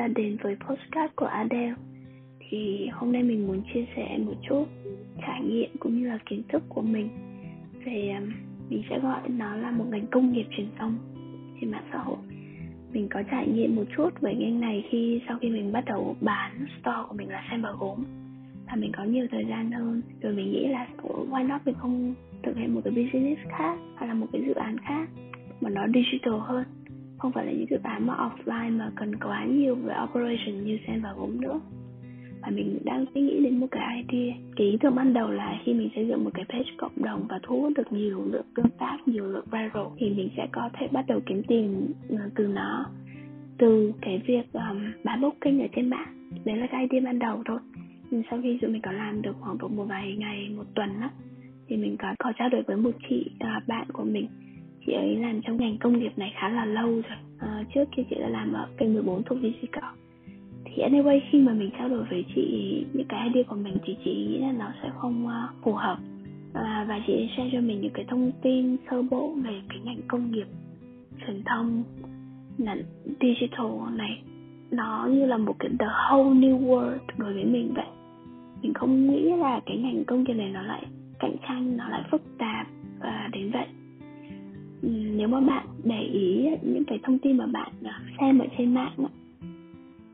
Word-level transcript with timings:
đã 0.00 0.08
đến 0.08 0.36
với 0.42 0.56
postcard 0.56 1.12
của 1.16 1.26
Adele. 1.26 1.74
Thì 2.40 2.88
hôm 2.92 3.12
nay 3.12 3.22
mình 3.22 3.46
muốn 3.46 3.62
chia 3.74 3.84
sẻ 3.96 4.18
một 4.26 4.34
chút 4.48 4.64
trải 5.20 5.40
nghiệm 5.42 5.70
cũng 5.80 5.98
như 5.98 6.08
là 6.08 6.18
kiến 6.26 6.42
thức 6.48 6.62
của 6.68 6.82
mình 6.82 7.08
Về 7.84 8.16
um, 8.18 8.32
mình 8.70 8.82
sẽ 8.90 8.98
gọi 8.98 9.28
nó 9.28 9.56
là 9.56 9.70
một 9.70 9.84
ngành 9.90 10.06
công 10.06 10.32
nghiệp 10.32 10.46
truyền 10.50 10.66
thông 10.78 10.98
trên 11.60 11.70
mạng 11.70 11.88
xã 11.92 11.98
hội. 11.98 12.16
Mình 12.92 13.08
có 13.10 13.22
trải 13.30 13.48
nghiệm 13.48 13.76
một 13.76 13.84
chút 13.96 14.20
về 14.20 14.34
ngành 14.34 14.60
này 14.60 14.84
khi, 14.90 15.20
sau 15.28 15.38
khi 15.40 15.48
mình 15.48 15.72
bắt 15.72 15.84
đầu 15.84 16.16
bán 16.20 16.66
store 16.80 17.02
của 17.08 17.14
mình 17.14 17.28
là 17.28 17.44
xem 17.50 17.62
bờ 17.62 17.76
gốm 17.80 18.04
và 18.66 18.76
mình 18.76 18.92
có 18.96 19.04
nhiều 19.04 19.26
thời 19.30 19.44
gian 19.44 19.72
hơn, 19.72 20.02
rồi 20.22 20.32
mình 20.32 20.52
nghĩ 20.52 20.68
là 20.68 20.86
why 21.30 21.46
not? 21.46 21.60
Mình 21.64 21.74
không 21.78 22.14
thực 22.42 22.56
hiện 22.56 22.74
một 22.74 22.80
cái 22.84 22.92
business 22.92 23.40
khác, 23.58 23.78
hay 23.96 24.08
là 24.08 24.14
một 24.14 24.26
cái 24.32 24.42
dự 24.46 24.54
án 24.54 24.78
khác 24.78 25.08
mà 25.60 25.70
nó 25.70 25.86
digital 25.94 26.34
hơn 26.40 26.64
không 27.20 27.32
phải 27.32 27.46
là 27.46 27.52
những 27.52 27.66
dự 27.70 27.76
án 27.82 28.06
mà 28.06 28.14
offline 28.14 28.78
mà 28.78 28.90
cần 28.96 29.16
quá 29.16 29.44
nhiều 29.44 29.74
về 29.74 29.94
operation 30.04 30.64
như 30.64 30.78
sen 30.86 31.00
và 31.02 31.12
gốm 31.16 31.40
nữa. 31.40 31.60
Và 32.42 32.50
mình 32.50 32.78
đang 32.84 33.04
suy 33.14 33.20
nghĩ 33.20 33.40
đến 33.44 33.60
một 33.60 33.66
cái 33.70 34.04
idea. 34.08 34.34
Cái 34.56 34.66
ý 34.66 34.76
tưởng 34.80 34.94
ban 34.94 35.12
đầu 35.12 35.30
là 35.30 35.60
khi 35.64 35.74
mình 35.74 35.88
xây 35.94 36.06
dựng 36.06 36.24
một 36.24 36.30
cái 36.34 36.44
page 36.48 36.70
cộng 36.78 37.02
đồng 37.02 37.26
và 37.28 37.40
thu 37.42 37.60
hút 37.60 37.72
được 37.76 37.92
nhiều 37.92 38.24
lượng 38.32 38.46
tương 38.54 38.70
tác 38.78 38.98
nhiều 39.06 39.24
lượng 39.24 39.44
viral 39.44 39.86
thì 39.96 40.10
mình 40.10 40.28
sẽ 40.36 40.46
có 40.52 40.70
thể 40.72 40.88
bắt 40.92 41.04
đầu 41.08 41.20
kiếm 41.26 41.42
tiền 41.48 41.92
ờ, 42.08 42.30
từ 42.34 42.46
nó 42.46 42.86
từ 43.58 43.92
cái 44.00 44.22
việc 44.26 44.52
um, 44.52 44.92
bán 45.04 45.20
booking 45.20 45.60
ở 45.60 45.66
trên 45.76 45.90
mạng. 45.90 46.30
Đấy 46.44 46.56
là 46.56 46.66
cái 46.66 46.86
idea 46.90 47.04
ban 47.04 47.18
đầu 47.18 47.42
thôi. 47.44 47.58
Nhưng 48.10 48.22
sau 48.30 48.40
khi 48.42 48.58
tụi 48.60 48.70
mình 48.70 48.82
có 48.82 48.92
làm 48.92 49.22
được 49.22 49.36
khoảng 49.40 49.58
độ 49.58 49.68
một 49.68 49.84
vài 49.84 50.16
ngày 50.18 50.48
một 50.56 50.64
tuần 50.74 51.00
á 51.00 51.10
thì 51.68 51.76
mình 51.76 51.96
có 51.96 52.14
có 52.18 52.32
trao 52.38 52.48
đổi 52.48 52.62
với 52.62 52.76
một 52.76 52.90
chị 53.08 53.30
uh, 53.34 53.68
bạn 53.68 53.86
của 53.92 54.04
mình 54.04 54.26
chị 54.90 54.96
ấy 54.96 55.16
làm 55.16 55.42
trong 55.42 55.56
ngành 55.56 55.78
công 55.78 55.98
nghiệp 55.98 56.12
này 56.16 56.32
khá 56.40 56.48
là 56.48 56.64
lâu 56.64 56.86
rồi. 56.86 57.18
Uh, 57.36 57.66
trước 57.74 57.84
kia 57.96 58.02
chị 58.10 58.16
đã 58.20 58.28
làm 58.28 58.52
ở 58.52 58.66
kênh 58.78 58.94
14 58.94 59.22
thuộc 59.22 59.38
VC 59.38 59.80
thì 60.64 60.82
anyway 60.82 61.20
khi 61.30 61.40
mà 61.40 61.52
mình 61.52 61.70
trao 61.78 61.88
đổi 61.88 62.04
với 62.10 62.24
chị 62.34 62.44
những 62.92 63.06
cái 63.08 63.28
idea 63.28 63.42
của 63.42 63.56
mình 63.56 63.76
thì 63.84 63.96
chị 64.04 64.10
nghĩ 64.14 64.38
là 64.38 64.52
nó 64.52 64.72
sẽ 64.82 64.90
không 64.98 65.26
uh, 65.26 65.64
phù 65.64 65.72
hợp. 65.72 65.98
À, 66.54 66.84
và 66.88 67.00
chị 67.06 67.28
share 67.36 67.50
cho 67.52 67.60
mình 67.60 67.80
những 67.80 67.92
cái 67.94 68.04
thông 68.08 68.32
tin 68.42 68.76
sơ 68.90 69.02
bộ 69.02 69.34
về 69.44 69.60
cái 69.68 69.78
ngành 69.84 70.00
công 70.08 70.30
nghiệp 70.30 70.46
truyền 71.26 71.42
thông 71.44 71.82
là 72.58 72.76
digital 73.20 73.96
này. 73.96 74.22
Nó 74.70 75.08
như 75.10 75.26
là 75.26 75.36
một 75.36 75.54
cái 75.58 75.70
the 75.78 75.86
whole 75.86 76.40
new 76.40 76.60
world 76.60 76.98
đối 77.16 77.34
với 77.34 77.44
mình 77.44 77.72
vậy. 77.74 77.86
Mình 78.62 78.74
không 78.74 79.06
nghĩ 79.06 79.22
là 79.22 79.60
cái 79.66 79.76
ngành 79.76 80.04
công 80.04 80.24
nghiệp 80.24 80.34
này 80.34 80.48
nó 80.48 80.62
lại 80.62 80.82
cạnh 81.18 81.36
tranh 81.48 81.76
nó 81.76 81.88
lại 81.88 82.02
phức 82.10 82.22
tạp 82.38 82.66
và 83.00 83.28
đến 83.32 83.50
vậy 83.50 83.66
nếu 85.20 85.28
mà 85.28 85.40
bạn 85.40 85.66
để 85.84 86.00
ý 86.00 86.48
những 86.62 86.84
cái 86.86 86.98
thông 87.02 87.18
tin 87.18 87.36
mà 87.36 87.46
bạn 87.46 87.72
à, 87.84 88.00
xem 88.20 88.38
ở 88.38 88.46
trên 88.58 88.74
mạng 88.74 88.92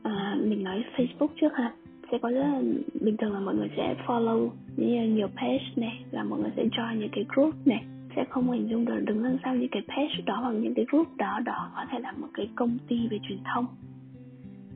à, 0.03 0.37
mình 0.43 0.63
nói 0.63 0.83
Facebook 0.95 1.27
trước 1.41 1.53
ha 1.55 1.73
sẽ 2.11 2.17
có 2.21 2.29
rất 2.29 2.39
là 2.39 2.61
bình 3.01 3.17
thường 3.17 3.33
là 3.33 3.39
mọi 3.39 3.55
người 3.55 3.69
sẽ 3.77 3.95
follow 4.05 4.49
như 4.77 5.03
nhiều 5.03 5.27
page 5.27 5.65
này 5.75 5.99
là 6.11 6.23
mọi 6.23 6.39
người 6.39 6.51
sẽ 6.55 6.63
join 6.63 6.95
những 6.95 7.09
cái 7.11 7.25
group 7.35 7.55
này 7.65 7.85
sẽ 8.15 8.25
không 8.29 8.51
hình 8.51 8.69
dung 8.69 8.85
được 8.85 8.99
đứng 9.05 9.23
đằng 9.23 9.37
sau 9.43 9.55
những 9.55 9.69
cái 9.71 9.81
page 9.87 10.23
đó 10.25 10.39
hoặc 10.41 10.51
những 10.51 10.73
cái 10.73 10.85
group 10.91 11.07
đó 11.17 11.39
đó 11.45 11.71
có 11.75 11.85
thể 11.91 11.99
là 11.99 12.11
một 12.11 12.27
cái 12.33 12.49
công 12.55 12.77
ty 12.87 13.07
về 13.07 13.19
truyền 13.29 13.39
thông 13.53 13.65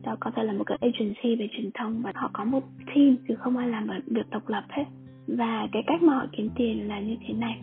đó 0.04 0.16
có 0.20 0.32
thể 0.36 0.44
là 0.44 0.54
một 0.54 0.64
cái 0.64 0.78
agency 0.82 1.36
về 1.36 1.48
truyền 1.52 1.72
thông 1.74 2.02
và 2.02 2.12
họ 2.16 2.30
có 2.34 2.44
một 2.44 2.64
team 2.86 3.16
chứ 3.28 3.36
không 3.36 3.58
ai 3.58 3.70
làm 3.70 3.88
việc 4.08 4.30
độc 4.30 4.50
lập 4.50 4.64
hết. 4.70 4.84
Và 5.28 5.68
cái 5.72 5.84
cách 5.88 6.04
mà 6.04 6.16
họ 6.16 6.26
kiếm 6.32 6.50
tiền 6.56 6.88
là 6.88 7.00
như 7.00 7.16
thế 7.28 7.34
này 7.34 7.60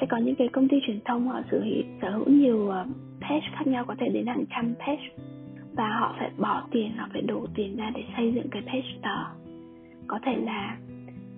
sẽ 0.00 0.06
có 0.06 0.16
những 0.16 0.34
cái 0.34 0.48
công 0.48 0.68
ty 0.68 0.76
truyền 0.86 1.00
thông 1.04 1.28
họ 1.28 1.42
sở 1.50 1.60
hữu 1.60 1.82
sở 2.02 2.10
hữu 2.10 2.28
nhiều 2.28 2.68
ờ, 2.68 2.86
page 3.20 3.46
khác 3.52 3.66
nhau 3.66 3.84
có 3.84 3.94
thể 3.98 4.08
đến 4.08 4.26
hàng 4.26 4.44
trăm 4.50 4.74
page. 4.78 5.08
Và 5.72 5.88
họ 6.00 6.14
phải 6.18 6.30
bỏ 6.38 6.62
tiền 6.70 6.92
họ 6.96 7.08
phải 7.12 7.22
đổ 7.22 7.46
tiền 7.54 7.76
ra 7.76 7.90
để 7.94 8.04
xây 8.16 8.32
dựng 8.34 8.48
cái 8.50 8.62
page 8.62 9.00
đó. 9.02 9.32
Có 10.06 10.18
thể 10.24 10.36
là 10.36 10.78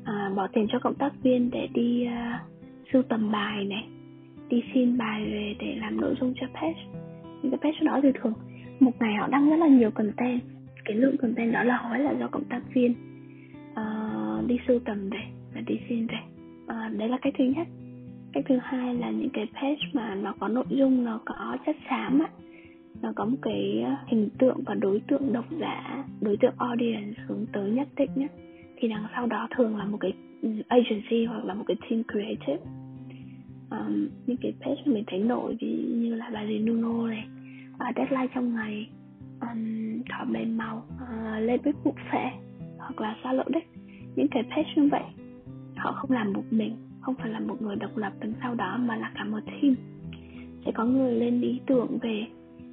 à, 0.04 0.30
bỏ 0.36 0.46
tiền 0.46 0.66
cho 0.69 0.78
cộng 0.78 0.94
tác 0.94 1.12
viên 1.22 1.50
để 1.50 1.69
đi 1.74 2.06
uh, 2.06 2.41
sưu 2.92 3.02
tầm 3.02 3.32
bài 3.32 3.64
này 3.64 3.88
đi 4.48 4.64
xin 4.75 4.98
bài 4.98 5.25
về 5.25 5.54
để 5.58 5.76
làm 5.80 6.00
nội 6.00 6.14
dung 6.20 6.34
cho 6.40 6.46
page. 6.54 6.84
Những 7.42 7.50
cái 7.50 7.58
page 7.62 7.86
đó 7.86 8.00
thì 8.02 8.08
thường 8.14 8.32
một 8.80 8.92
ngày 9.00 9.14
họ 9.14 9.28
đăng 9.28 9.50
rất 9.50 9.56
là 9.56 9.66
nhiều 9.66 9.90
content. 9.90 10.40
Cái 10.84 10.96
lượng 10.96 11.16
content 11.16 11.52
đó 11.52 11.62
là 11.62 11.76
hỏi 11.76 11.98
là 11.98 12.14
do 12.20 12.28
cộng 12.28 12.44
tác 12.44 12.60
viên 12.75 12.94
uh, 13.70 14.46
đi 14.46 14.58
sưu 14.69 14.78
tầm 14.78 15.10
về 15.10 15.20
và 15.54 15.60
đi 15.60 15.80
xin 15.88 16.06
về 16.06 16.19
uh, 16.62 16.98
đấy 16.98 17.08
là 17.08 17.19
cái 17.22 17.32
thứ 17.38 17.44
nhất 17.44 17.69
cái 18.32 18.42
thứ 18.48 18.58
hai 18.62 18.94
là 18.94 19.10
những 19.10 19.30
cái 19.32 19.46
page 19.54 19.90
mà 19.92 20.14
nó 20.14 20.34
có 20.40 20.48
nội 20.48 20.64
dung 20.68 21.04
nó 21.04 21.20
có 21.24 21.56
chất 21.66 21.76
xám 21.90 22.18
á 22.18 22.28
nó 23.02 23.12
có 23.16 23.24
một 23.24 23.36
cái 23.42 23.82
ờ, 23.84 23.96
hình 24.06 24.28
tượng 24.38 24.62
và 24.66 24.74
đối 24.74 25.00
tượng 25.00 25.32
độc 25.32 25.44
giả 25.60 26.04
đối 26.20 26.36
tượng 26.36 26.54
audience 26.58 27.22
hướng 27.26 27.46
tới 27.52 27.70
nhất 27.70 27.88
định 27.96 28.10
nhé 28.14 28.28
thì 28.76 28.88
đằng 28.88 29.06
sau 29.14 29.26
đó 29.26 29.48
thường 29.56 29.76
là 29.76 29.84
một 29.84 29.98
cái 30.00 30.12
agency 30.68 31.24
hoặc 31.24 31.44
là 31.44 31.54
một 31.54 31.64
cái 31.66 31.76
team 31.90 32.02
creative. 32.12 32.64
Um, 33.70 34.08
những 34.26 34.36
cái 34.36 34.52
page 34.60 34.82
mình 34.84 35.04
thấy 35.06 35.18
nổi 35.18 35.56
ví 35.60 35.84
như 35.88 36.14
là 36.14 36.30
bà 36.32 36.46
gì 36.46 36.58
Nuno 36.58 37.08
này 37.08 37.24
uh, 37.74 37.96
deadline 37.96 38.26
trong 38.34 38.54
ngày 38.54 38.90
um, 39.40 40.02
thỏ 40.10 40.24
mềm 40.24 40.56
màu 40.56 40.86
uh, 40.94 41.42
lên 41.42 41.60
bếp 41.64 41.74
bụng 41.84 41.94
phệ 42.12 42.24
hoặc 42.78 43.00
là 43.00 43.16
xa 43.24 43.32
lộ 43.32 43.44
đấy 43.48 43.62
những 44.16 44.28
cái 44.28 44.42
page 44.42 44.72
như 44.76 44.88
vậy 44.92 45.02
họ 45.76 45.92
không 45.92 46.10
làm 46.10 46.32
một 46.32 46.44
mình 46.50 46.76
không 47.08 47.14
phải 47.14 47.30
là 47.30 47.41
một 47.41 47.62
người 47.62 47.76
độc 47.76 47.96
lập 47.96 48.12
đứng 48.20 48.32
sau 48.42 48.54
đó 48.54 48.76
mà 48.80 48.96
là 48.96 49.12
cả 49.14 49.24
một 49.24 49.38
team. 49.46 49.74
Sẽ 50.64 50.72
có 50.74 50.84
người 50.84 51.12
lên 51.14 51.41
ý 51.41 51.60
tưởng 51.66 51.98
về 52.02 52.26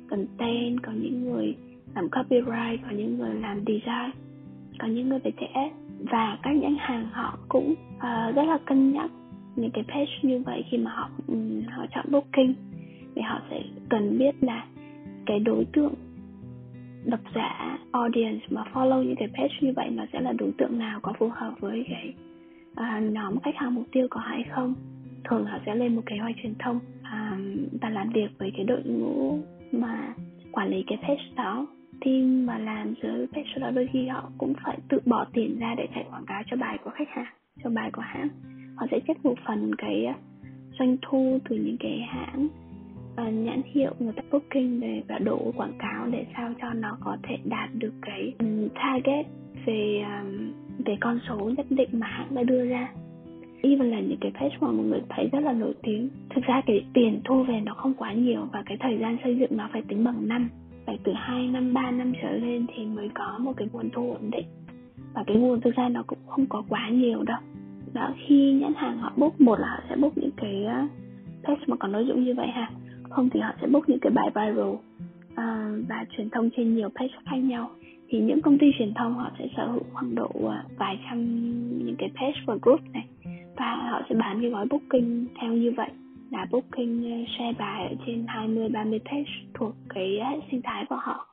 content 0.09 0.83
có 0.83 0.91
những 0.91 1.25
người 1.25 1.55
làm 1.95 2.09
copyright 2.09 2.81
có 2.83 2.89
những 2.95 3.17
người 3.17 3.35
làm 3.35 3.57
design 3.57 4.11
có 4.79 4.87
những 4.87 5.09
người 5.09 5.19
về 5.19 5.31
TS 5.31 5.75
và 6.11 6.37
các 6.43 6.51
nhãn 6.51 6.75
hàng 6.79 7.07
họ 7.11 7.37
cũng 7.49 7.71
uh, 7.97 8.35
rất 8.35 8.43
là 8.43 8.57
cân 8.65 8.91
nhắc 8.91 9.11
những 9.55 9.71
cái 9.71 9.83
page 9.83 10.11
như 10.21 10.41
vậy 10.45 10.63
khi 10.69 10.77
mà 10.77 10.91
họ 10.91 11.09
um, 11.27 11.61
họ 11.71 11.85
chọn 11.95 12.05
booking. 12.11 12.53
Thì 13.15 13.21
họ 13.21 13.41
sẽ 13.49 13.63
cần 13.89 14.17
biết 14.17 14.35
là 14.41 14.65
cái 15.25 15.39
đối 15.39 15.65
tượng 15.65 15.93
độc 17.05 17.21
giả 17.35 17.77
audience 17.91 18.45
mà 18.49 18.63
follow 18.73 19.03
những 19.03 19.15
cái 19.15 19.27
page 19.27 19.55
như 19.61 19.73
vậy 19.75 19.89
nó 19.89 20.03
sẽ 20.13 20.21
là 20.21 20.31
đối 20.31 20.51
tượng 20.57 20.79
nào 20.79 20.99
có 21.01 21.13
phù 21.19 21.29
hợp 21.29 21.53
với 21.59 21.85
cái 21.89 22.13
Ờ, 22.75 22.85
uh, 22.97 23.03
nhóm 23.11 23.39
khách 23.39 23.55
hàng 23.55 23.75
mục 23.75 23.85
tiêu 23.91 24.07
có 24.09 24.19
hay 24.19 24.43
không? 24.51 24.73
Thường 25.29 25.45
họ 25.45 25.59
sẽ 25.65 25.75
lên 25.75 25.95
một 25.95 26.01
kế 26.05 26.17
hoạch 26.17 26.35
truyền 26.43 26.53
thông 26.59 26.77
uh, 26.77 27.79
và 27.81 27.89
làm 27.89 28.09
việc 28.09 28.27
với 28.37 28.51
cái 28.57 28.65
đội 28.65 28.83
ngũ 28.83 29.39
mà 29.71 30.13
quản 30.51 30.69
lý 30.69 30.83
cái 30.87 30.97
page 31.01 31.23
đó. 31.35 31.67
Team 32.05 32.45
mà 32.45 32.57
làm 32.57 32.93
dưới 33.03 33.27
page 33.27 33.59
đó 33.59 33.71
đôi 33.71 33.89
khi 33.93 34.07
họ 34.07 34.29
cũng 34.37 34.53
phải 34.63 34.77
tự 34.89 34.99
bỏ 35.05 35.25
tiền 35.33 35.59
ra 35.59 35.75
để 35.77 35.87
chạy 35.95 36.05
quảng 36.09 36.25
cáo 36.25 36.43
cho 36.45 36.57
bài 36.57 36.77
của 36.83 36.89
khách 36.89 37.09
hàng 37.09 37.33
cho 37.63 37.69
bài 37.69 37.91
của 37.91 38.01
hãng. 38.01 38.27
Họ 38.75 38.87
sẽ 38.91 38.99
trích 39.07 39.25
một 39.25 39.35
phần 39.47 39.75
cái 39.77 40.13
doanh 40.79 40.97
thu 41.01 41.39
từ 41.49 41.55
những 41.55 41.77
cái 41.79 41.99
hãng 42.07 42.47
uh, 43.21 43.33
nhãn 43.33 43.61
hiệu 43.65 43.91
người 43.99 44.13
ta 44.13 44.21
booking 44.31 44.79
để 44.79 45.01
và 45.07 45.19
đổ 45.19 45.53
quảng 45.57 45.77
cáo 45.79 46.07
để 46.11 46.25
sao 46.37 46.53
cho 46.61 46.73
nó 46.73 46.97
có 46.99 47.17
thể 47.23 47.37
đạt 47.43 47.69
được 47.73 47.93
cái 48.01 48.33
um, 48.39 48.67
target 48.75 49.25
về 49.65 50.03
um, 50.21 50.44
cái 50.85 50.97
con 51.01 51.19
số 51.27 51.51
nhất 51.57 51.65
định 51.69 51.89
mà 51.91 52.07
hãng 52.07 52.35
đã 52.35 52.43
đưa 52.43 52.65
ra. 52.65 52.89
Even 53.61 53.91
là 53.91 53.99
những 53.99 54.17
cái 54.21 54.31
page 54.31 54.57
mà 54.59 54.71
mọi 54.71 54.85
người 54.85 55.01
thấy 55.09 55.29
rất 55.31 55.39
là 55.39 55.53
nổi 55.53 55.73
tiếng. 55.83 56.09
Thực 56.35 56.43
ra 56.43 56.61
cái 56.65 56.85
tiền 56.93 57.21
thu 57.23 57.43
về 57.43 57.61
nó 57.65 57.73
không 57.73 57.93
quá 57.93 58.13
nhiều 58.13 58.47
và 58.53 58.63
cái 58.65 58.77
thời 58.79 58.97
gian 58.97 59.17
xây 59.23 59.37
dựng 59.37 59.57
nó 59.57 59.69
phải 59.71 59.81
tính 59.81 60.03
bằng 60.03 60.27
năm. 60.27 60.49
Phải 60.85 60.99
từ 61.03 61.11
2 61.15 61.47
năm 61.47 61.73
3 61.73 61.91
năm 61.91 62.13
trở 62.21 62.31
lên 62.31 62.65
thì 62.75 62.85
mới 62.85 63.09
có 63.13 63.37
một 63.39 63.53
cái 63.57 63.67
nguồn 63.73 63.89
thu 63.89 64.11
ổn 64.11 64.31
định. 64.31 64.45
Và 65.13 65.23
cái 65.27 65.37
nguồn 65.37 65.61
thực 65.61 65.75
ra 65.75 65.89
nó 65.89 66.03
cũng 66.07 66.19
không 66.27 66.45
có 66.49 66.63
quá 66.69 66.89
nhiều 66.89 67.23
đâu. 67.23 67.39
Đó 67.93 68.13
khi 68.27 68.53
nhãn 68.53 68.73
hàng 68.75 68.97
họ 68.97 69.13
book 69.17 69.41
một 69.41 69.59
là 69.59 69.67
họ 69.67 69.79
sẽ 69.89 69.95
book 69.95 70.17
những 70.17 70.31
cái 70.37 70.65
ờ, 70.65 70.87
page 71.43 71.63
mà 71.67 71.75
có 71.75 71.87
nội 71.87 72.05
dung 72.07 72.23
như 72.23 72.33
vậy 72.37 72.47
ha. 72.47 72.69
Không 73.09 73.29
thì 73.29 73.39
họ 73.39 73.51
sẽ 73.61 73.67
book 73.67 73.89
những 73.89 73.99
cái 73.99 74.11
bài 74.11 74.29
viral 74.35 74.67
uh, 74.69 75.87
và 75.89 76.05
truyền 76.17 76.29
thông 76.29 76.49
trên 76.57 76.75
nhiều 76.75 76.89
page 76.89 77.13
khác 77.25 77.37
nhau 77.37 77.69
thì 78.09 78.19
những 78.19 78.41
công 78.41 78.57
ty 78.57 78.67
truyền 78.77 78.93
thông 78.93 79.13
họ 79.13 79.31
sẽ 79.39 79.47
sở 79.57 79.67
hữu 79.67 79.83
khoảng 79.93 80.15
độ 80.15 80.31
à, 80.49 80.63
vài 80.77 80.99
trăm 81.09 81.19
những 81.85 81.95
cái 81.97 82.09
page 82.15 82.41
và 82.45 82.55
group 82.61 82.79
này. 82.93 83.07
Và 83.55 83.75
họ 83.75 84.01
sẽ 84.09 84.15
bán 84.15 84.41
cái 84.41 84.49
gói 84.49 84.65
booking 84.69 85.25
theo 85.41 85.53
như 85.53 85.71
vậy. 85.77 85.89
Là 86.31 86.45
booking 86.51 87.11
à, 87.11 87.17
share 87.37 87.53
bài 87.59 87.87
ở 87.87 87.95
trên 88.05 88.25
20 88.27 88.69
30 88.69 88.99
page 89.05 89.31
thuộc 89.53 89.75
cái 89.89 90.19
hệ 90.23 90.39
sinh 90.51 90.61
thái 90.63 90.85
của 90.89 90.95
họ. 90.95 91.27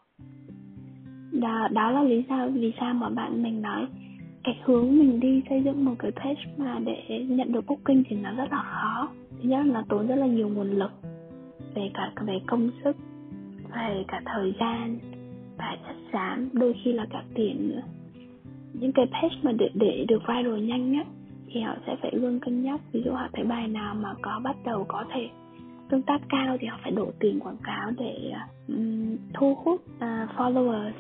Đó, 1.32 1.68
đó 1.72 1.90
là 1.90 2.02
lý 2.02 2.22
do 2.28 2.48
vì 2.48 2.72
sao 2.80 2.94
mà 2.94 3.08
bạn 3.08 3.42
mình 3.42 3.62
nói 3.62 3.86
cái 4.44 4.60
hướng 4.64 4.98
mình 4.98 5.20
đi 5.20 5.42
xây 5.48 5.62
dựng 5.62 5.84
một 5.84 5.94
cái 5.98 6.10
page 6.10 6.42
mà 6.56 6.78
để 6.78 7.24
nhận 7.28 7.52
được 7.52 7.66
booking 7.66 8.02
thì 8.08 8.16
nó 8.16 8.30
rất 8.34 8.52
là 8.52 8.62
khó. 8.62 9.08
Thứ 9.30 9.48
nhất 9.48 9.66
là 9.66 9.82
tốn 9.88 10.06
rất 10.06 10.16
là 10.16 10.26
nhiều 10.26 10.48
nguồn 10.48 10.70
lực 10.70 10.90
về 11.74 11.90
cả 11.94 12.12
về 12.26 12.40
công 12.46 12.70
sức 12.84 12.96
về 13.74 14.04
cả 14.08 14.22
thời 14.24 14.54
gian 14.60 14.98
và 15.58 15.76
chất 15.86 15.96
xám 16.12 16.48
đôi 16.52 16.74
khi 16.84 16.92
là 16.92 17.06
cả 17.10 17.24
tiền 17.34 17.68
nữa. 17.68 17.82
Những 18.72 18.92
cái 18.92 19.06
page 19.06 19.36
mà 19.42 19.52
để 19.52 19.70
để 19.74 20.04
được 20.08 20.22
viral 20.28 20.60
nhanh 20.60 20.92
nhất 20.92 21.06
thì 21.46 21.60
họ 21.60 21.76
sẽ 21.86 21.96
phải 22.02 22.10
luôn 22.14 22.40
cân 22.40 22.62
nhắc. 22.62 22.80
Ví 22.92 23.02
dụ 23.04 23.10
họ 23.12 23.28
thấy 23.32 23.44
bài 23.44 23.68
nào 23.68 23.94
mà 23.94 24.14
có 24.22 24.40
bắt 24.44 24.56
đầu 24.64 24.84
có 24.88 25.04
thể 25.14 25.28
tương 25.90 26.02
tác 26.02 26.20
cao 26.28 26.56
thì 26.60 26.66
họ 26.66 26.78
phải 26.82 26.90
đổ 26.92 27.10
tiền 27.20 27.40
quảng 27.40 27.56
cáo 27.62 27.90
để 27.98 28.32
um, 28.68 29.16
thu 29.34 29.54
hút 29.54 29.80
uh, 29.96 30.02
followers. 30.36 30.92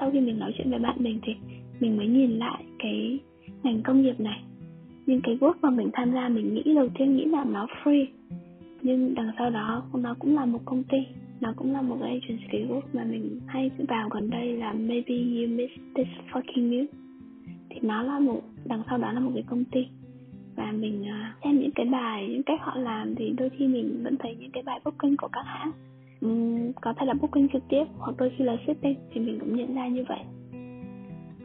Sau 0.00 0.10
khi 0.10 0.20
mình 0.20 0.38
nói 0.38 0.52
chuyện 0.56 0.70
với 0.70 0.78
bạn 0.78 0.96
mình 0.98 1.20
thì 1.22 1.32
mình 1.80 1.96
mới 1.96 2.06
nhìn 2.06 2.30
lại 2.38 2.64
cái 2.78 3.18
ngành 3.62 3.82
công 3.82 4.02
nghiệp 4.02 4.20
này. 4.20 4.42
Nhưng 5.06 5.20
cái 5.22 5.36
work 5.36 5.54
mà 5.62 5.70
mình 5.70 5.90
tham 5.92 6.12
gia 6.12 6.28
mình 6.28 6.54
nghĩ 6.54 6.74
đầu 6.74 6.88
tiên 6.98 7.16
nghĩ 7.16 7.24
là 7.24 7.44
nó 7.44 7.66
free 7.84 8.06
nhưng 8.84 9.14
đằng 9.14 9.30
sau 9.38 9.50
đó 9.50 9.82
nó 9.94 10.14
cũng 10.18 10.36
là 10.36 10.44
một 10.44 10.60
công 10.64 10.82
ty 10.84 10.98
nó 11.44 11.52
cũng 11.56 11.72
là 11.72 11.82
một 11.82 11.96
cái 12.00 12.10
agency 12.10 12.72
work 12.72 12.82
mà 12.92 13.04
mình 13.04 13.40
hay 13.46 13.70
vào 13.88 14.08
gần 14.08 14.30
đây 14.30 14.52
là 14.52 14.72
maybe 14.72 15.14
you 15.14 15.48
miss 15.48 15.72
this 15.94 16.06
fucking 16.32 16.70
news. 16.70 16.86
Thì 17.70 17.80
nó 17.82 18.02
là 18.02 18.18
một 18.18 18.40
đằng 18.64 18.82
sau 18.88 18.98
đó 18.98 19.12
là 19.12 19.20
một 19.20 19.30
cái 19.34 19.44
công 19.50 19.64
ty. 19.64 19.86
Và 20.56 20.72
mình 20.72 21.04
à, 21.08 21.34
xem 21.44 21.58
những 21.58 21.70
cái 21.74 21.86
bài 21.86 22.28
những 22.28 22.42
cách 22.42 22.60
họ 22.62 22.76
làm 22.76 23.14
thì 23.14 23.34
đôi 23.38 23.50
khi 23.50 23.66
mình 23.68 24.00
vẫn 24.04 24.16
thấy 24.16 24.36
những 24.40 24.50
cái 24.50 24.62
bài 24.62 24.80
booking 24.84 25.16
của 25.16 25.28
các 25.32 25.42
hãng 25.46 25.70
uhm, 26.26 26.72
có 26.80 26.94
thể 26.96 27.06
là 27.06 27.14
booking 27.14 27.48
trực 27.52 27.62
tiếp 27.68 27.84
hoặc 27.98 28.16
đôi 28.18 28.32
khi 28.38 28.44
là 28.44 28.56
shipping 28.66 28.94
thì 29.12 29.20
mình 29.20 29.38
cũng 29.40 29.56
nhận 29.56 29.74
ra 29.74 29.88
như 29.88 30.04
vậy. 30.08 30.20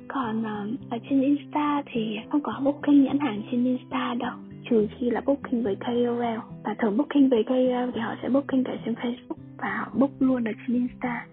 Còn 0.08 0.40
uh, 0.40 0.92
ở 0.92 0.98
trên 1.10 1.22
insta 1.22 1.84
thì 1.86 2.18
không 2.32 2.42
có 2.42 2.62
booking 2.64 3.04
nhãn 3.04 3.20
hàng 3.20 3.42
trên 3.52 3.66
insta 3.66 4.14
đâu 4.14 4.34
trừ 4.70 4.88
khi 4.98 5.10
là 5.10 5.22
booking 5.26 5.64
với 5.64 5.76
KOL 5.76 6.24
và 6.64 6.76
thường 6.80 6.98
booking 6.98 7.30
với 7.30 7.44
KOL 7.44 7.90
thì 7.94 8.00
họ 8.00 8.16
sẽ 8.22 8.30
booking 8.30 8.64
cả 8.64 8.76
trên 8.86 8.94
Facebook 8.94 9.49
và 9.62 9.78
họ 9.78 9.92
book 9.94 10.12
luôn 10.20 10.44
ở 10.44 10.52
trên 10.68 10.76
Insta. 10.76 11.26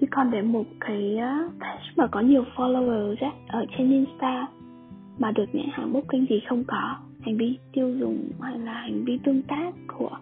Chứ 0.00 0.06
còn 0.10 0.30
để 0.30 0.42
một 0.42 0.66
cái 0.80 1.16
ờ, 1.18 1.50
page 1.60 1.84
mà 1.96 2.06
có 2.06 2.20
nhiều 2.20 2.44
followers 2.56 3.16
ấy, 3.20 3.30
ở 3.48 3.66
trên 3.78 3.90
Insta 3.90 4.46
mà 5.18 5.30
được 5.30 5.46
nhãn 5.52 5.68
hàng 5.72 5.92
booking 5.92 6.24
thì 6.28 6.40
không 6.48 6.64
có 6.64 6.96
hành 7.20 7.36
vi 7.36 7.58
tiêu 7.72 7.94
dùng 7.98 8.28
hay 8.40 8.58
là 8.58 8.72
hành 8.72 9.04
vi 9.04 9.18
tương 9.24 9.42
tác 9.42 9.74
của 9.86 10.18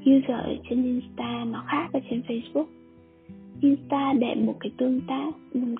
user 0.00 0.36
ở 0.36 0.54
trên 0.70 0.84
Insta 0.84 1.44
nó 1.44 1.64
khác 1.66 1.88
ở 1.92 2.00
trên 2.10 2.22
Facebook. 2.28 2.66
Insta 3.60 4.12
để 4.12 4.34
một 4.34 4.56
cái 4.60 4.72
tương 4.76 5.00
tác 5.00 5.30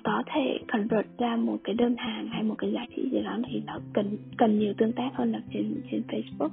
có 0.03 0.23
thể 0.33 0.59
convert 0.71 1.07
ra 1.17 1.35
một 1.35 1.57
cái 1.63 1.75
đơn 1.75 1.95
hàng 1.97 2.27
hay 2.27 2.43
một 2.43 2.55
cái 2.57 2.71
giá 2.71 2.85
trị 2.95 3.09
gì 3.11 3.21
đó 3.23 3.37
thì 3.47 3.61
nó 3.65 3.79
cần 3.93 4.17
cần 4.37 4.59
nhiều 4.59 4.73
tương 4.77 4.91
tác 4.91 5.09
hơn 5.13 5.31
là 5.31 5.41
trên 5.53 5.81
trên 5.91 6.01
Facebook 6.07 6.49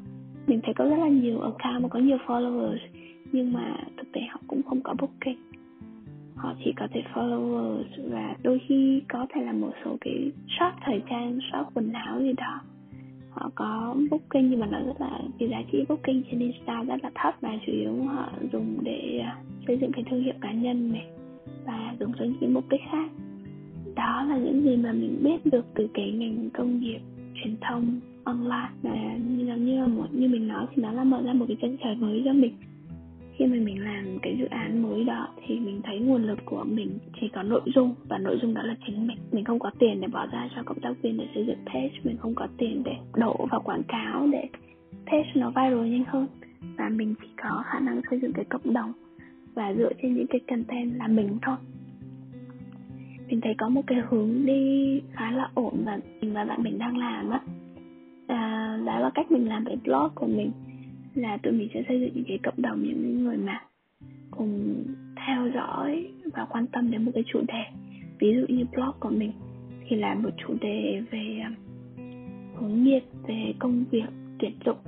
mình 0.49 0.61
thấy 0.63 0.75
có 0.75 0.85
rất 0.85 0.97
là 0.99 1.09
nhiều 1.09 1.41
account 1.41 1.83
mà 1.83 1.89
có 1.89 1.99
nhiều 1.99 2.19
followers, 2.27 2.79
nhưng 3.33 3.53
mà 3.53 3.77
thực 3.97 4.13
tế 4.13 4.21
họ 4.31 4.41
cũng 4.47 4.63
không 4.63 4.81
có 4.81 4.95
booking. 4.99 5.41
Họ 6.37 6.55
chỉ 6.65 6.73
có 6.77 6.87
thể 6.93 7.03
followers 7.15 8.11
và 8.11 8.37
đôi 8.43 8.61
khi 8.69 9.03
có 9.09 9.27
thể 9.35 9.41
là 9.45 9.53
một 9.53 9.73
số 9.85 9.97
cái 10.01 10.33
shop 10.49 10.73
thời 10.85 11.03
trang 11.11 11.39
shop 11.53 11.67
quần 11.75 11.93
áo 11.93 12.21
gì 12.21 12.33
đó. 12.33 12.61
Họ 13.31 13.51
có 13.55 13.97
booking 14.11 14.51
nhưng 14.51 14.61
mà 14.61 14.67
nó 14.67 14.81
rất 14.81 15.01
là, 15.01 15.21
cái 15.39 15.49
giá 15.49 15.63
trị 15.73 15.85
booking 15.89 16.23
trên 16.31 16.41
insta 16.41 16.83
rất 16.83 16.97
là 17.03 17.11
thấp 17.15 17.35
và 17.41 17.59
chủ 17.67 17.73
yếu 17.73 18.05
họ 18.05 18.33
dùng 18.53 18.79
để 18.83 19.21
à, 19.25 19.39
xây 19.67 19.79
dựng 19.79 19.93
cái 19.93 20.05
thương 20.11 20.23
hiệu 20.23 20.35
cá 20.41 20.53
nhân 20.53 20.93
này 20.93 21.07
và 21.67 21.95
dùng 22.01 22.13
cho 22.19 22.25
những 22.41 22.55
mục 22.55 22.65
đích 22.71 22.81
khác. 22.91 23.11
Đó 23.95 24.25
là 24.29 24.37
những 24.37 24.63
gì 24.63 24.77
mà 24.77 24.93
mình 24.93 25.19
biết 25.23 25.53
được 25.53 25.67
từ 25.75 25.89
cái 25.95 26.13
ngành 26.13 26.51
công 26.51 26.81
nghiệp 26.81 27.01
truyền 27.35 27.57
thông 27.61 28.01
online 28.29 28.71
và 28.83 29.17
như 29.29 29.45
là 29.45 29.57
như 29.57 29.81
là 29.81 29.87
một, 29.87 30.07
như 30.13 30.29
mình 30.29 30.49
nói 30.49 30.67
thì 30.71 30.83
nó 30.83 30.93
là 30.93 31.05
mở 31.05 31.23
ra 31.23 31.33
một 31.33 31.45
cái 31.49 31.57
chân 31.63 31.77
trời 31.85 31.97
mới 31.97 32.23
cho 32.25 32.33
mình. 32.33 32.53
Khi 33.37 33.47
mà 33.47 33.57
mình 33.57 33.85
làm 33.85 34.19
cái 34.23 34.37
dự 34.39 34.45
án 34.45 34.83
mới 34.83 35.05
đó 35.05 35.29
thì 35.47 35.61
mình 35.61 35.81
thấy 35.85 35.99
nguồn 35.99 36.23
lực 36.23 36.39
của 36.45 36.65
mình 36.65 36.99
chỉ 37.21 37.29
có 37.29 37.43
nội 37.43 37.61
dung 37.75 37.95
và 38.09 38.19
nội 38.19 38.39
dung 38.43 38.55
đó 38.55 38.63
là 38.63 38.77
chính 38.87 39.07
mình. 39.07 39.19
Mình 39.33 39.45
không 39.45 39.59
có 39.59 39.71
tiền 39.79 40.01
để 40.01 40.09
bỏ 40.09 40.27
ra 40.27 40.49
cho 40.57 40.63
cộng 40.63 40.81
tác 40.81 41.03
viên 41.03 41.17
để 41.17 41.27
xây 41.35 41.47
dựng 41.47 41.59
page, 41.67 41.99
mình 42.05 42.17
không 42.17 42.35
có 42.35 42.47
tiền 42.57 42.83
để 42.85 42.93
đổ 43.17 43.47
vào 43.51 43.61
quảng 43.61 43.83
cáo 43.89 44.27
để 44.33 44.45
page 45.07 45.31
nó 45.35 45.49
viral 45.49 45.89
nhanh 45.89 46.05
hơn. 46.07 46.27
Và 46.79 46.89
mình 46.89 47.15
chỉ 47.23 47.29
có 47.43 47.63
khả 47.67 47.81
năng 47.81 48.01
xây 48.11 48.21
dựng 48.21 48.33
cái 48.33 48.45
cộng 48.45 48.73
đồng 48.73 48.93
và 49.55 49.75
dựa 49.75 49.93
trên 50.03 50.15
những 50.15 50.27
cái 50.27 50.41
content 50.49 50.93
là 50.99 51.09
mình 51.09 51.39
thôi. 51.43 51.57
Mình 53.29 53.41
thấy 53.41 53.55
có 53.59 53.69
một 53.69 53.83
cái 53.87 53.99
hướng 54.09 54.47
đi 54.47 55.01
khá 55.13 55.31
là 55.31 55.51
ổn 55.55 55.75
và 55.85 55.99
mình 56.21 56.33
và 56.35 56.45
bạn 56.45 56.63
mình 56.63 56.79
đang 56.79 56.97
làm 56.97 57.31
á 57.31 57.41
à, 58.29 58.81
đó 58.87 58.99
là 58.99 59.11
cách 59.15 59.31
mình 59.31 59.49
làm 59.49 59.65
cái 59.65 59.77
blog 59.85 60.09
của 60.15 60.27
mình 60.27 60.51
là 61.15 61.37
tụi 61.37 61.53
mình 61.53 61.69
sẽ 61.75 61.83
xây 61.89 62.01
dựng 62.01 62.11
những 62.15 62.25
cái 62.29 62.39
cộng 62.43 62.63
đồng 62.63 62.83
những 62.83 63.25
người 63.25 63.37
mà 63.37 63.61
cùng 64.31 64.85
theo 65.27 65.49
dõi 65.55 66.09
và 66.33 66.47
quan 66.51 66.67
tâm 66.67 66.91
đến 66.91 67.05
một 67.05 67.11
cái 67.15 67.25
chủ 67.33 67.41
đề. 67.49 67.65
Ví 68.19 68.35
dụ 68.35 68.55
như 68.55 68.65
blog 68.73 68.93
của 69.01 69.11
mình 69.11 69.33
thì 69.89 69.97
là 69.97 70.15
một 70.15 70.31
chủ 70.47 70.55
đề 70.61 71.03
về 71.11 71.41
um, 71.45 71.55
hướng 72.55 72.85
nghiệp 72.85 73.03
về 73.27 73.55
công 73.59 73.85
việc 73.91 74.09
tuyển 74.39 74.53
dụng 74.65 74.79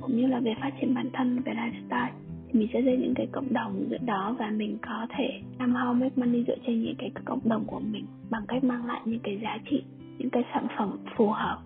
cũng 0.00 0.16
như 0.16 0.26
là 0.26 0.40
về 0.40 0.54
phát 0.60 0.70
triển 0.80 0.94
bản 0.94 1.10
thân 1.12 1.40
về 1.44 1.52
lifestyle. 1.52 2.10
Thì 2.48 2.58
mình 2.58 2.68
sẽ 2.72 2.82
xây 2.84 2.96
những 2.96 3.14
cái 3.14 3.26
cộng 3.32 3.52
đồng 3.52 3.86
giữa 3.90 3.98
đó 4.06 4.36
và 4.38 4.50
mình 4.50 4.78
có 4.82 5.06
thể 5.16 5.40
làm 5.58 5.74
how 5.74 5.94
make 5.94 6.14
money 6.16 6.44
dựa 6.46 6.56
trên 6.66 6.82
những 6.82 6.94
cái 6.98 7.10
cộng 7.24 7.40
đồng 7.44 7.64
của 7.66 7.80
mình 7.80 8.04
bằng 8.30 8.42
cách 8.48 8.64
mang 8.64 8.86
lại 8.86 9.00
những 9.04 9.20
cái 9.20 9.38
giá 9.42 9.58
trị 9.70 9.82
những 10.18 10.30
cái 10.30 10.42
sản 10.54 10.66
phẩm 10.78 10.98
phù 11.16 11.28
hợp 11.28 11.58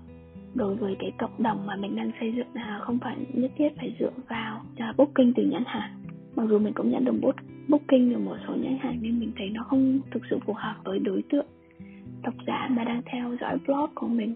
đối 0.54 0.76
với 0.76 0.96
cái 0.98 1.12
cộng 1.18 1.42
đồng 1.42 1.66
mà 1.66 1.76
mình 1.76 1.96
đang 1.96 2.10
xây 2.20 2.32
dựng 2.36 2.46
là 2.54 2.80
không 2.82 2.98
phải 2.98 3.16
nhất 3.34 3.50
thiết 3.56 3.68
phải 3.76 3.94
dựa 4.00 4.12
vào 4.28 4.62
uh, 4.90 4.96
booking 4.96 5.32
từ 5.36 5.42
nhãn 5.42 5.62
hàng. 5.66 5.90
Mặc 6.36 6.46
dù 6.50 6.58
mình 6.58 6.72
cũng 6.72 6.90
nhận 6.90 7.04
được 7.04 7.20
book, 7.20 7.36
booking 7.68 8.12
từ 8.12 8.18
một 8.18 8.36
số 8.48 8.54
nhãn 8.54 8.78
hàng 8.80 8.98
nhưng 9.02 9.20
mình 9.20 9.32
thấy 9.36 9.50
nó 9.50 9.62
không 9.62 10.00
thực 10.10 10.22
sự 10.30 10.38
phù 10.46 10.52
hợp 10.52 10.74
với 10.84 10.98
đối 10.98 11.22
tượng 11.30 11.46
độc 12.22 12.34
giả 12.46 12.68
mà 12.70 12.84
đang 12.84 13.02
theo 13.12 13.36
dõi 13.40 13.58
blog 13.66 13.90
của 13.94 14.08
mình. 14.08 14.34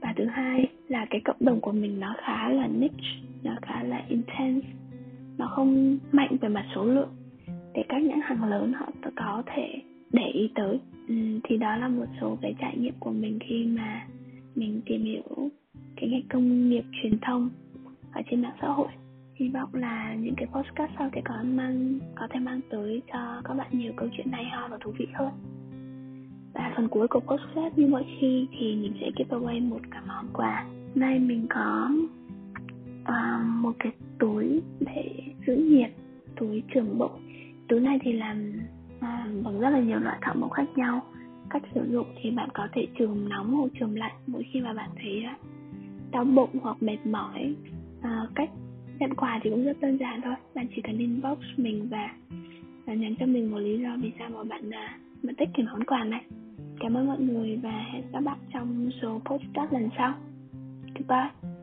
Và 0.00 0.14
thứ 0.16 0.24
hai 0.24 0.68
là 0.88 1.06
cái 1.10 1.20
cộng 1.24 1.36
đồng 1.40 1.60
của 1.60 1.72
mình 1.72 2.00
nó 2.00 2.14
khá 2.18 2.48
là 2.48 2.66
niche 2.66 3.08
nó 3.42 3.56
khá 3.62 3.82
là 3.82 4.02
intense 4.08 4.68
nó 5.38 5.46
không 5.46 5.98
mạnh 6.12 6.36
về 6.40 6.48
mặt 6.48 6.66
số 6.74 6.84
lượng. 6.84 7.08
Để 7.74 7.84
các 7.88 8.02
nhãn 8.02 8.20
hàng 8.22 8.44
lớn 8.44 8.72
họ 8.72 8.88
có 9.16 9.42
thể 9.46 9.82
để 10.12 10.26
ý 10.32 10.50
tới. 10.54 10.80
Ừ, 11.08 11.14
thì 11.44 11.56
đó 11.56 11.76
là 11.76 11.88
một 11.88 12.06
số 12.20 12.38
cái 12.42 12.54
trải 12.60 12.76
nghiệm 12.76 12.94
của 13.00 13.10
mình 13.10 13.38
khi 13.48 13.66
mà 13.66 14.06
mình 14.56 14.80
tìm 14.86 15.04
hiểu 15.04 15.50
cái 15.96 16.08
ngành 16.10 16.28
công 16.28 16.68
nghiệp 16.68 16.84
truyền 17.02 17.18
thông 17.18 17.50
ở 18.12 18.22
trên 18.30 18.42
mạng 18.42 18.56
xã 18.60 18.68
hội. 18.68 18.88
Hy 19.34 19.48
vọng 19.48 19.68
là 19.72 20.14
những 20.14 20.34
cái 20.36 20.46
podcast 20.46 20.92
sau 20.98 21.10
sẽ 21.14 21.20
có 21.24 21.34
mang 21.44 21.98
có 22.14 22.28
thể 22.30 22.40
mang 22.40 22.60
tới 22.70 23.02
cho 23.12 23.42
các 23.44 23.54
bạn 23.54 23.68
nhiều 23.72 23.92
câu 23.96 24.08
chuyện 24.16 24.26
hay 24.32 24.44
ho 24.44 24.68
và 24.68 24.78
thú 24.80 24.92
vị 24.98 25.06
hơn. 25.14 25.32
Và 26.54 26.72
phần 26.76 26.88
cuối 26.88 27.08
của 27.08 27.20
podcast 27.20 27.78
như 27.78 27.86
mọi 27.86 28.04
khi 28.20 28.46
thì 28.58 28.76
mình 28.76 28.92
sẽ 29.00 29.10
give 29.16 29.36
away 29.38 29.68
một 29.68 29.80
cái 29.90 30.02
món 30.08 30.26
quà. 30.32 30.66
Đây 30.94 31.18
mình 31.18 31.46
có 31.50 31.90
uh, 33.02 33.46
một 33.46 33.72
cái 33.78 33.92
túi 34.18 34.62
để 34.80 35.20
giữ 35.46 35.56
nhiệt 35.56 35.90
túi 36.36 36.62
trường 36.74 36.98
bộ 36.98 37.10
túi 37.68 37.80
này 37.80 37.98
thì 38.02 38.12
làm 38.12 38.52
uh, 38.96 39.44
bằng 39.44 39.60
rất 39.60 39.70
là 39.70 39.80
nhiều 39.80 39.98
loại 39.98 40.18
thảo 40.20 40.34
mộc 40.38 40.52
khác 40.52 40.66
nhau 40.76 41.02
cách 41.50 41.62
sử 41.74 41.92
dụng 41.92 42.06
thì 42.22 42.30
bạn 42.30 42.48
có 42.54 42.68
thể 42.72 42.86
trường 42.98 43.28
nóng 43.28 43.54
hoặc 43.54 43.68
trường 43.80 43.98
lạnh 43.98 44.14
mỗi 44.26 44.46
khi 44.52 44.60
mà 44.60 44.72
bạn 44.72 44.90
thấy 45.02 45.22
à, 45.22 45.36
đau 46.10 46.24
bụng 46.24 46.50
hoặc 46.62 46.76
mệt 46.82 46.98
mỏi. 47.04 47.54
À, 48.02 48.26
cách 48.34 48.50
nhận 48.98 49.14
quà 49.14 49.40
thì 49.42 49.50
cũng 49.50 49.64
rất 49.64 49.80
đơn 49.80 49.96
giản 49.96 50.20
thôi. 50.24 50.34
Bạn 50.54 50.66
chỉ 50.76 50.82
cần 50.82 50.98
inbox 50.98 51.38
mình 51.56 51.88
và, 51.90 52.10
và 52.86 52.94
nhắn 52.94 53.14
cho 53.18 53.26
mình 53.26 53.50
một 53.50 53.58
lý 53.58 53.78
do 53.78 53.96
vì 54.00 54.12
sao 54.18 54.30
mà 54.30 54.44
bạn 54.44 54.70
à, 54.70 54.98
bạn 55.22 55.34
thích 55.38 55.48
cái 55.54 55.66
món 55.66 55.84
quà 55.84 56.04
này. 56.04 56.24
Cảm 56.80 56.94
ơn 56.94 57.06
mọi 57.06 57.20
người 57.20 57.56
và 57.62 57.84
hẹn 57.92 58.02
các 58.12 58.20
bạn 58.20 58.38
trong 58.52 58.90
số 59.02 59.20
podcast 59.24 59.72
lần 59.72 59.88
sau. 59.98 60.14
Goodbye. 60.94 61.55